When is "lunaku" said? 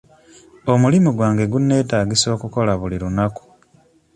3.03-3.43